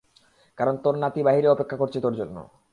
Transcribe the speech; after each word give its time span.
কারণ 0.57 0.75
তোর 0.83 0.95
নাতি 0.97 1.21
বাহিরে 1.23 1.47
অপেক্ষা 1.47 1.77
করছে 1.77 1.97
তোর 2.01 2.13
জন্য। 2.19 2.37